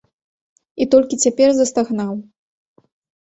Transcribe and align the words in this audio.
І 0.85 0.87
толькі 0.95 1.19
цяпер 1.25 1.49
застагнаў. 1.57 2.13